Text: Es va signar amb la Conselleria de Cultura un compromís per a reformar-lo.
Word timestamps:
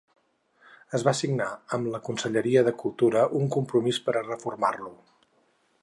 Es 0.99 1.03
va 1.07 1.13
signar 1.19 1.49
amb 1.77 1.89
la 1.95 1.99
Conselleria 2.07 2.65
de 2.69 2.73
Cultura 2.85 3.23
un 3.41 3.53
compromís 3.57 4.01
per 4.09 4.17
a 4.23 4.27
reformar-lo. 4.27 4.93